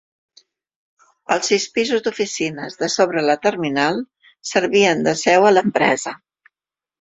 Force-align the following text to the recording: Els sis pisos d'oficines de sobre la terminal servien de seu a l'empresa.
Els 1.33 1.49
sis 1.51 1.67
pisos 1.75 2.01
d'oficines 2.07 2.77
de 2.79 2.89
sobre 2.93 3.23
la 3.27 3.35
terminal 3.45 4.01
servien 4.53 5.05
de 5.11 5.15
seu 5.21 5.47
a 5.51 5.53
l'empresa. 5.55 6.17